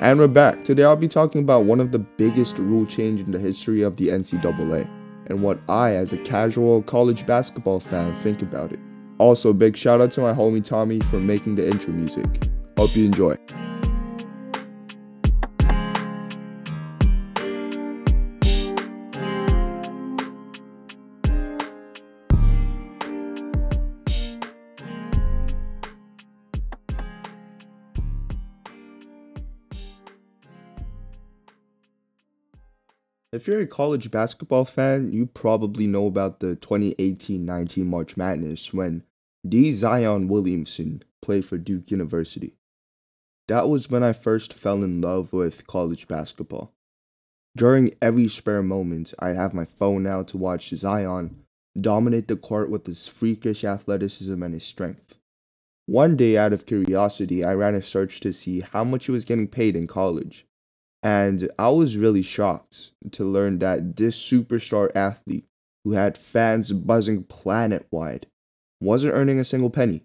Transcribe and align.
And 0.00 0.18
we're 0.18 0.28
back. 0.28 0.64
Today 0.64 0.84
I'll 0.84 0.96
be 0.96 1.08
talking 1.08 1.42
about 1.42 1.64
one 1.64 1.78
of 1.78 1.92
the 1.92 1.98
biggest 1.98 2.56
rule 2.56 2.86
change 2.86 3.20
in 3.20 3.32
the 3.32 3.38
history 3.38 3.82
of 3.82 3.96
the 3.96 4.08
NCAA 4.08 4.88
and 5.26 5.42
what 5.42 5.60
I, 5.68 5.94
as 5.94 6.14
a 6.14 6.16
casual 6.16 6.80
college 6.84 7.26
basketball 7.26 7.80
fan, 7.80 8.14
think 8.20 8.40
about 8.40 8.72
it. 8.72 8.80
Also, 9.18 9.52
big 9.52 9.76
shout 9.76 10.00
out 10.00 10.10
to 10.12 10.22
my 10.22 10.32
homie 10.32 10.64
Tommy 10.64 11.00
for 11.00 11.20
making 11.20 11.56
the 11.56 11.68
intro 11.68 11.92
music. 11.92 12.48
Hope 12.78 12.96
you 12.96 13.04
enjoy. 13.04 13.36
If 33.32 33.46
you're 33.46 33.60
a 33.60 33.66
college 33.66 34.10
basketball 34.10 34.64
fan, 34.64 35.12
you 35.12 35.24
probably 35.24 35.86
know 35.86 36.08
about 36.08 36.40
the 36.40 36.56
2018 36.56 37.46
19 37.46 37.86
March 37.86 38.16
Madness 38.16 38.74
when 38.74 39.04
D. 39.48 39.72
Zion 39.72 40.26
Williamson 40.26 41.04
played 41.22 41.44
for 41.44 41.56
Duke 41.56 41.92
University. 41.92 42.56
That 43.46 43.68
was 43.68 43.88
when 43.88 44.02
I 44.02 44.14
first 44.14 44.52
fell 44.52 44.82
in 44.82 45.00
love 45.00 45.32
with 45.32 45.68
college 45.68 46.08
basketball. 46.08 46.72
During 47.56 47.94
every 48.02 48.26
spare 48.26 48.64
moment, 48.64 49.14
I'd 49.20 49.36
have 49.36 49.54
my 49.54 49.64
phone 49.64 50.08
out 50.08 50.26
to 50.28 50.36
watch 50.36 50.70
Zion 50.70 51.44
dominate 51.80 52.26
the 52.26 52.36
court 52.36 52.68
with 52.68 52.84
his 52.84 53.06
freakish 53.06 53.62
athleticism 53.62 54.42
and 54.42 54.54
his 54.54 54.64
strength. 54.64 55.18
One 55.86 56.16
day, 56.16 56.36
out 56.36 56.52
of 56.52 56.66
curiosity, 56.66 57.44
I 57.44 57.54
ran 57.54 57.76
a 57.76 57.82
search 57.82 58.18
to 58.20 58.32
see 58.32 58.60
how 58.60 58.82
much 58.82 59.06
he 59.06 59.12
was 59.12 59.24
getting 59.24 59.46
paid 59.46 59.76
in 59.76 59.86
college 59.86 60.48
and 61.02 61.50
I 61.58 61.70
was 61.70 61.96
really 61.96 62.22
shocked 62.22 62.92
to 63.12 63.24
learn 63.24 63.58
that 63.60 63.96
this 63.96 64.20
superstar 64.20 64.94
athlete 64.94 65.46
who 65.84 65.92
had 65.92 66.18
fans 66.18 66.72
buzzing 66.72 67.24
planet 67.24 67.86
wide 67.90 68.26
wasn't 68.80 69.14
earning 69.14 69.38
a 69.38 69.44
single 69.44 69.70
penny. 69.70 70.04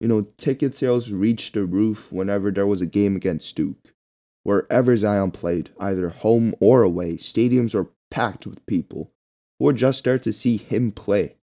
You 0.00 0.08
know, 0.08 0.22
ticket 0.36 0.74
sales 0.74 1.10
reached 1.10 1.54
the 1.54 1.64
roof 1.64 2.12
whenever 2.12 2.50
there 2.50 2.66
was 2.66 2.82
a 2.82 2.86
game 2.86 3.16
against 3.16 3.56
Duke. 3.56 3.94
Wherever 4.42 4.96
Zion 4.96 5.30
played, 5.30 5.70
either 5.80 6.10
home 6.10 6.54
or 6.60 6.82
away, 6.82 7.16
stadiums 7.16 7.74
were 7.74 7.90
packed 8.10 8.46
with 8.46 8.64
people 8.66 9.10
who 9.58 9.64
were 9.64 9.72
just 9.72 10.04
there 10.04 10.18
to 10.18 10.32
see 10.32 10.58
him 10.58 10.92
play. 10.92 11.36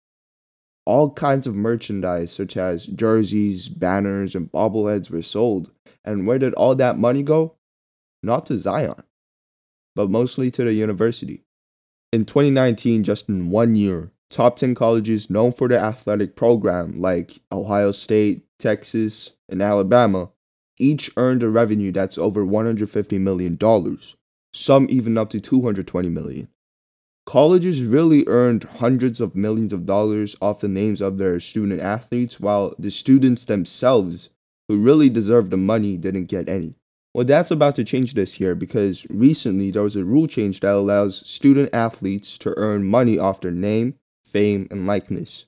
All 0.86 1.12
kinds 1.12 1.48
of 1.48 1.56
merchandise, 1.56 2.32
such 2.32 2.56
as 2.56 2.86
jerseys, 2.86 3.70
banners, 3.70 4.36
and 4.36 4.52
bobbleheads, 4.52 5.10
were 5.10 5.24
sold. 5.24 5.72
And 6.06 6.28
where 6.28 6.40
did 6.40 6.54
all 6.54 6.76
that 6.76 6.98
money 6.98 7.24
go? 7.24 7.56
Not 8.24 8.46
to 8.48 8.58
Zion, 8.58 9.04
but 9.96 10.10
mostly 10.10 10.50
to 10.52 10.64
the 10.64 10.74
university. 10.74 11.44
In 12.12 12.26
2019, 12.26 13.04
just 13.04 13.28
in 13.28 13.50
one 13.50 13.76
year, 13.76 14.12
top 14.30 14.58
10 14.58 14.76
colleges 14.76 15.30
known 15.30 15.52
for 15.52 15.68
their 15.68 15.80
athletic 15.80 16.36
program, 16.36 17.00
like 17.00 17.40
Ohio 17.52 17.92
State, 17.92 18.46
Texas, 18.60 19.32
and 19.50 19.62
Alabama, 19.62 20.32
each 20.80 21.12
earned 21.18 21.44
a 21.44 21.50
revenue 21.50 21.92
that's 21.92 22.18
over 22.18 22.46
$150 22.46 23.20
million, 23.20 23.58
some 24.54 24.88
even 24.90 25.18
up 25.18 25.30
to 25.30 25.40
220 25.40 26.10
million. 26.10 26.48
Colleges 27.26 27.82
really 27.82 28.26
earned 28.28 28.64
hundreds 28.66 29.22
of 29.22 29.36
millions 29.36 29.72
of 29.72 29.86
dollars 29.86 30.36
off 30.42 30.60
the 30.60 30.68
names 30.68 31.00
of 31.00 31.18
their 31.18 31.40
student 31.40 31.80
athletes, 31.80 32.40
while 32.40 32.76
the 32.78 32.92
students 32.92 33.46
themselves, 33.46 34.30
who 34.68 34.78
really 34.78 35.10
deserved 35.10 35.52
the 35.52 35.58
money, 35.58 35.96
didn't 35.96 36.26
get 36.26 36.50
any. 36.50 36.76
Well, 37.14 37.26
that's 37.26 37.52
about 37.52 37.76
to 37.76 37.84
change 37.84 38.16
this 38.16 38.40
year 38.40 38.56
because 38.56 39.06
recently 39.10 39.70
there 39.70 39.84
was 39.84 39.96
a 39.96 40.04
rule 40.04 40.26
change 40.26 40.62
that 40.62 40.74
allows 40.74 41.28
student 41.30 41.70
athletes 41.72 42.40
to 42.40 42.58
earn 42.58 42.86
money 42.86 43.20
off 43.20 43.42
their 43.42 43.52
name, 43.52 43.96
fame, 44.26 44.68
and 44.72 44.88
likeness. 44.88 45.46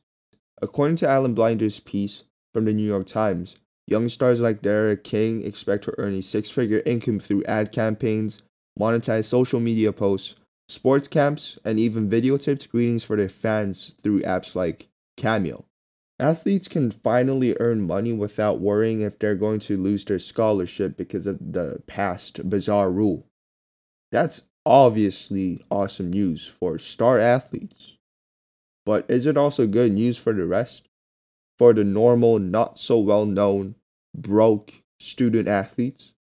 According 0.62 0.98
to 0.98 1.10
Alan 1.10 1.34
Blinder's 1.34 1.80
piece 1.80 2.26
from 2.54 2.66
the 2.66 2.74
New 2.74 2.88
York 2.88 3.08
Times, 3.08 3.56
young 3.88 4.10
stars 4.10 4.40
like 4.40 4.62
D'Eriq 4.62 5.04
King 5.04 5.44
expect 5.44 5.86
to 5.86 5.96
earn 5.98 6.14
a 6.14 6.22
six 6.22 6.52
figure 6.52 6.84
income 6.86 7.20
through 7.20 7.44
ad 7.46 7.72
campaigns, 7.72 8.44
monetized 8.80 9.26
social 9.26 9.60
media 9.60 9.92
posts, 9.92 10.36
sports 10.68 11.08
camps, 11.08 11.58
and 11.66 11.80
even 11.80 12.10
videotaped 12.10 12.70
greetings 12.70 13.04
for 13.04 13.16
their 13.16 13.30
fans 13.30 13.96
through 14.04 14.22
apps 14.22 14.56
like 14.56 14.88
Cameo. 15.18 15.66
Athletes 16.20 16.70
can 16.70 16.92
finally 16.92 17.58
earn 17.60 17.82
money 17.82 18.14
without 18.14 18.62
worrying 18.62 19.02
if 19.02 19.20
they're 19.20 19.36
going 19.36 19.60
to 19.62 19.76
lose 19.76 20.06
their 20.06 20.20
scholarship 20.20 20.96
because 20.96 21.28
of 21.28 21.40
the 21.54 21.82
past 21.88 22.50
bizarre 22.50 22.90
rule. 22.90 23.28
That's 24.12 24.48
obviously 24.66 25.64
awesome 25.70 26.12
news 26.12 26.48
for 26.48 26.80
star 26.80 27.20
athletes. 27.20 27.98
But 28.86 29.06
is 29.10 29.26
it 29.26 29.36
also 29.36 29.68
good 29.68 29.92
news 29.92 30.18
for 30.18 30.32
the 30.32 30.46
rest? 30.46 30.88
For 31.58 31.74
the 31.74 31.84
normal, 31.84 32.40
not 32.40 32.80
so 32.80 33.00
well 33.00 33.26
known, 33.26 33.76
broke 34.16 34.74
student 35.00 35.48
athletes? 35.48 36.14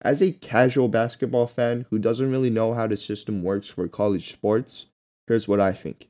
As 0.00 0.22
a 0.22 0.32
casual 0.32 0.88
basketball 0.88 1.46
fan 1.46 1.86
who 1.90 1.98
doesn't 1.98 2.30
really 2.30 2.50
know 2.50 2.74
how 2.74 2.86
the 2.86 2.96
system 2.96 3.42
works 3.42 3.68
for 3.68 3.88
college 3.88 4.30
sports, 4.32 4.86
here's 5.26 5.48
what 5.48 5.60
I 5.60 5.72
think. 5.72 6.08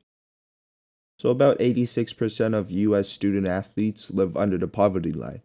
So, 1.19 1.29
about 1.29 1.59
86% 1.59 2.53
of 2.53 2.69
US 2.69 3.09
student 3.09 3.47
athletes 3.47 4.11
live 4.11 4.37
under 4.37 4.57
the 4.57 4.67
poverty 4.67 5.11
line 5.11 5.41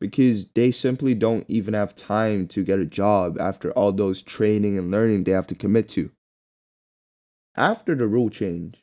because 0.00 0.46
they 0.48 0.72
simply 0.72 1.14
don't 1.14 1.44
even 1.48 1.74
have 1.74 1.94
time 1.94 2.48
to 2.48 2.64
get 2.64 2.80
a 2.80 2.84
job 2.84 3.38
after 3.40 3.70
all 3.72 3.92
those 3.92 4.20
training 4.20 4.76
and 4.76 4.90
learning 4.90 5.22
they 5.22 5.30
have 5.30 5.46
to 5.46 5.54
commit 5.54 5.88
to. 5.90 6.10
After 7.54 7.94
the 7.94 8.08
rule 8.08 8.28
change, 8.28 8.82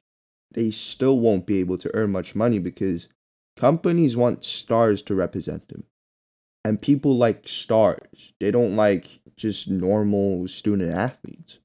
they 0.54 0.72
still 0.72 1.20
won't 1.20 1.46
be 1.46 1.60
able 1.60 1.78
to 1.80 1.94
earn 1.94 2.12
much 2.12 2.36
money 2.36 2.58
because 2.58 3.10
companies 3.58 4.16
want 4.16 4.46
stars 4.46 5.02
to 5.04 5.16
represent 5.16 5.68
them. 5.68 5.84
And 6.64 6.82
people 6.82 7.18
like 7.18 7.48
stars, 7.48 8.34
they 8.40 8.52
don't 8.52 8.78
like 8.78 9.20
just 9.36 9.70
normal 9.70 10.48
student 10.48 10.94
athletes. 10.94 11.59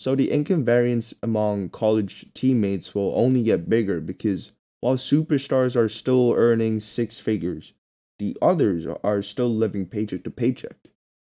So 0.00 0.14
the 0.14 0.30
income 0.30 0.64
variance 0.64 1.12
among 1.22 1.68
college 1.68 2.32
teammates 2.32 2.94
will 2.94 3.12
only 3.14 3.42
get 3.42 3.68
bigger 3.68 4.00
because 4.00 4.50
while 4.80 4.96
superstars 4.96 5.76
are 5.76 5.90
still 5.90 6.32
earning 6.34 6.80
six 6.80 7.18
figures, 7.18 7.74
the 8.18 8.34
others 8.40 8.86
are 9.04 9.20
still 9.20 9.50
living 9.50 9.84
paycheck 9.84 10.24
to 10.24 10.30
paycheck. 10.30 10.88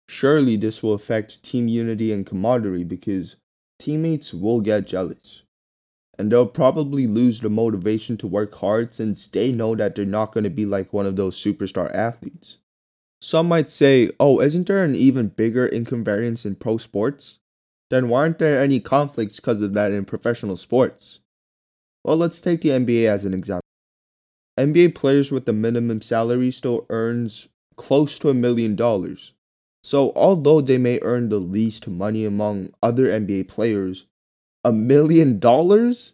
Surely 0.08 0.56
this 0.56 0.82
will 0.82 0.94
affect 0.94 1.44
team 1.44 1.68
unity 1.68 2.10
and 2.10 2.24
camaraderie 2.24 2.84
because 2.84 3.36
teammates 3.78 4.32
will 4.32 4.62
get 4.62 4.86
jealous. 4.86 5.42
And 6.18 6.32
they'll 6.32 6.46
probably 6.46 7.06
lose 7.06 7.40
the 7.40 7.50
motivation 7.50 8.16
to 8.16 8.26
work 8.26 8.54
hard 8.54 8.94
since 8.94 9.28
they 9.28 9.52
know 9.52 9.74
that 9.74 9.94
they're 9.94 10.06
not 10.06 10.32
going 10.32 10.44
to 10.44 10.48
be 10.48 10.64
like 10.64 10.90
one 10.90 11.04
of 11.04 11.16
those 11.16 11.38
superstar 11.38 11.94
athletes. 11.94 12.60
Some 13.20 13.46
might 13.46 13.68
say, 13.68 14.10
oh, 14.18 14.40
isn't 14.40 14.68
there 14.68 14.82
an 14.82 14.94
even 14.94 15.28
bigger 15.28 15.68
income 15.68 16.02
variance 16.02 16.46
in 16.46 16.54
pro 16.54 16.78
sports? 16.78 17.40
Then 17.90 18.08
why 18.08 18.20
aren't 18.20 18.38
there 18.38 18.62
any 18.62 18.80
conflicts 18.80 19.36
because 19.36 19.60
of 19.60 19.74
that 19.74 19.92
in 19.92 20.04
professional 20.04 20.56
sports? 20.56 21.20
Well, 22.04 22.16
let's 22.16 22.40
take 22.40 22.60
the 22.60 22.70
NBA 22.70 23.06
as 23.06 23.24
an 23.24 23.34
example. 23.34 23.62
NBA 24.58 24.94
players 24.94 25.32
with 25.32 25.46
the 25.46 25.52
minimum 25.52 26.00
salary 26.00 26.50
still 26.50 26.86
earns 26.90 27.48
close 27.76 28.18
to 28.20 28.28
a 28.28 28.34
million 28.34 28.76
dollars. 28.76 29.32
So, 29.82 30.12
although 30.14 30.60
they 30.60 30.78
may 30.78 30.98
earn 31.02 31.28
the 31.28 31.38
least 31.38 31.88
money 31.88 32.24
among 32.24 32.72
other 32.82 33.06
NBA 33.06 33.48
players, 33.48 34.06
a 34.64 34.72
million 34.72 35.38
dollars 35.38 36.12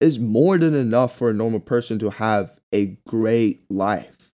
is 0.00 0.18
more 0.18 0.58
than 0.58 0.74
enough 0.74 1.16
for 1.16 1.30
a 1.30 1.34
normal 1.34 1.60
person 1.60 1.98
to 2.00 2.10
have 2.10 2.58
a 2.72 2.96
great 3.06 3.62
life. 3.70 4.32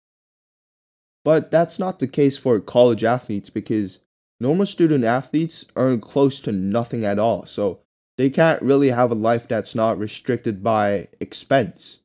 But 1.25 1.53
that's 1.53 1.79
not 1.79 2.01
the 2.01 2.09
case 2.09 2.37
for 2.37 2.59
college 2.59 3.05
athletes 3.05 3.51
because 3.51 4.01
normal 4.43 4.67
student 4.67 5.05
athletes 5.05 5.65
earn 5.77 6.01
close 6.01 6.41
to 6.41 6.51
nothing 6.51 7.05
at 7.05 7.19
all, 7.19 7.47
so 7.47 7.79
they 8.19 8.29
can't 8.29 8.61
really 8.61 8.89
have 8.89 9.13
a 9.13 9.15
life 9.15 9.47
that's 9.47 9.75
not 9.75 9.97
restricted 9.97 10.65
by 10.65 11.07
expense. 11.21 12.01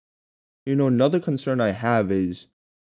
You 0.63 0.75
know, 0.75 0.85
another 0.85 1.19
concern 1.19 1.59
I 1.59 1.71
have 1.71 2.11
is 2.11 2.45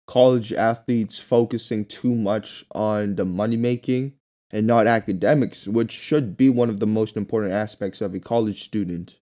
college 0.08 0.52
athletes 0.52 1.20
focusing 1.20 1.86
too 1.86 2.16
much 2.16 2.66
on 2.74 3.16
the 3.16 3.26
money 3.26 3.58
making 3.58 4.14
and 4.50 4.66
not 4.66 4.88
academics, 4.88 5.68
which 5.68 5.92
should 5.92 6.36
be 6.36 6.50
one 6.50 6.70
of 6.70 6.80
the 6.80 6.88
most 6.88 7.16
important 7.16 7.54
aspects 7.54 8.02
of 8.02 8.16
a 8.16 8.20
college 8.20 8.64
student. 8.64 9.20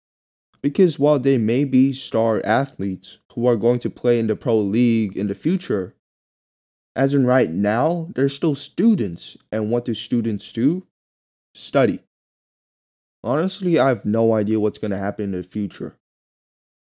Because 0.62 0.99
while 0.99 1.19
they 1.19 1.37
may 1.37 1.64
be 1.64 1.93
star 1.93 2.40
athletes 2.46 3.19
who 3.34 3.46
are 3.46 3.56
going 3.56 3.78
to 3.81 3.90
play 3.90 4.19
in 4.19 4.26
the 4.26 4.37
pro 4.37 4.56
league 4.56 5.19
in 5.19 5.26
the 5.26 5.34
future, 5.34 5.94
as 6.98 7.14
in 7.14 7.24
right 7.24 7.48
now, 7.48 8.08
they're 8.16 8.28
still 8.28 8.56
students. 8.56 9.36
And 9.52 9.70
what 9.70 9.84
do 9.84 9.94
students 9.94 10.52
do? 10.52 10.84
Study. 11.54 12.00
Honestly, 13.22 13.78
I 13.78 13.88
have 13.88 14.04
no 14.04 14.34
idea 14.34 14.58
what's 14.58 14.78
going 14.78 14.90
to 14.90 14.98
happen 14.98 15.26
in 15.26 15.30
the 15.30 15.44
future. 15.44 15.96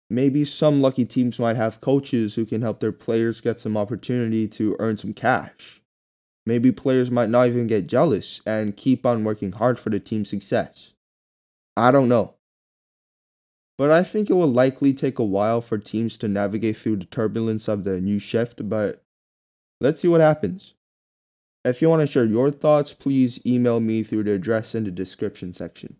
Maybe 0.09 0.45
some 0.45 0.81
lucky 0.81 1.05
teams 1.05 1.41
might 1.41 1.57
have 1.57 1.81
coaches 1.81 2.37
who 2.37 2.47
can 2.47 2.63
help 2.63 2.79
their 2.79 2.93
players 2.93 3.41
get 3.41 3.61
some 3.61 3.77
opportunity 3.77 4.47
to 4.49 4.77
earn 4.79 4.99
some 4.99 5.15
cash. 5.15 5.83
Maybe 6.47 6.71
players 6.71 7.11
might 7.11 7.31
not 7.31 7.49
even 7.49 7.67
get 7.67 7.89
jealous 7.89 8.41
and 8.47 8.77
keep 8.77 9.05
on 9.05 9.25
working 9.25 9.53
hard 9.53 9.79
for 9.79 9.91
the 9.91 9.99
team's 9.99 10.31
success. 10.31 10.93
I 11.77 11.91
don't 11.91 12.09
know. 12.09 12.35
But 13.77 13.91
I 13.91 14.05
think 14.05 14.31
it 14.31 14.35
will 14.35 14.47
likely 14.47 14.95
take 14.95 15.19
a 15.19 15.25
while 15.25 15.61
for 15.61 15.79
teams 15.79 16.17
to 16.19 16.29
navigate 16.29 16.77
through 16.77 16.97
the 16.97 17.07
turbulence 17.07 17.67
of 17.67 17.83
the 17.83 18.01
new 18.01 18.21
shift, 18.21 18.69
but 18.69 19.04
let's 19.85 20.01
see 20.01 20.09
what 20.09 20.21
happens. 20.21 20.75
If 21.65 21.81
you 21.81 21.89
want 21.89 22.01
to 22.01 22.11
share 22.11 22.25
your 22.25 22.51
thoughts, 22.51 22.93
please 22.93 23.45
email 23.47 23.81
me 23.81 24.03
through 24.03 24.25
the 24.25 24.33
address 24.33 24.75
in 24.75 24.85
the 24.85 24.91
description 24.91 25.53
section. 25.53 25.97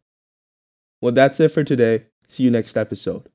Well, 1.01 1.13
that's 1.13 1.39
it 1.39 1.51
for 1.51 1.65
today. 1.65 2.07
See 2.27 2.43
you 2.43 2.51
next 2.51 2.77
episode. 2.77 3.29